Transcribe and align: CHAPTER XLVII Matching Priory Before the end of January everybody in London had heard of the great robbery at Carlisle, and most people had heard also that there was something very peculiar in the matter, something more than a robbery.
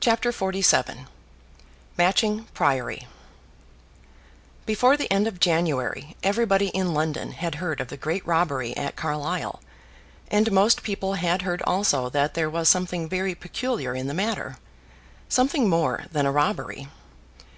CHAPTER 0.00 0.32
XLVII 0.32 1.04
Matching 1.98 2.44
Priory 2.54 3.06
Before 4.64 4.96
the 4.96 5.12
end 5.12 5.26
of 5.26 5.38
January 5.38 6.16
everybody 6.22 6.68
in 6.68 6.94
London 6.94 7.32
had 7.32 7.56
heard 7.56 7.78
of 7.78 7.88
the 7.88 7.98
great 7.98 8.26
robbery 8.26 8.74
at 8.74 8.96
Carlisle, 8.96 9.60
and 10.30 10.50
most 10.50 10.82
people 10.82 11.12
had 11.12 11.42
heard 11.42 11.60
also 11.66 12.08
that 12.08 12.32
there 12.32 12.48
was 12.48 12.70
something 12.70 13.06
very 13.06 13.34
peculiar 13.34 13.94
in 13.94 14.06
the 14.06 14.14
matter, 14.14 14.56
something 15.28 15.68
more 15.68 16.04
than 16.10 16.24
a 16.24 16.32
robbery. 16.32 16.88